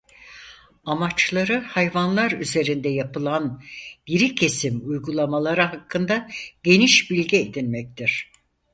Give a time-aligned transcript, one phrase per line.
[0.85, 3.61] Amaçları hayvanlar üzerinde yapılan
[4.07, 6.29] dirikesim uygulamaları hakkında
[6.63, 8.31] geniş bilgi edinmektir.